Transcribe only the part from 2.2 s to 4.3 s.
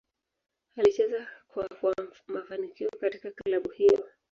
mafanikio katika klabu hiyo.